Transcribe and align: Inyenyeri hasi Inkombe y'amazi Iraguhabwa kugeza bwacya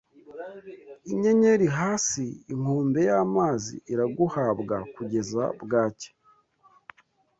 Inyenyeri 1.11 1.67
hasi 1.77 2.23
Inkombe 2.53 2.99
y'amazi 3.09 3.73
Iraguhabwa 3.93 4.75
kugeza 4.95 5.43
bwacya 5.63 6.11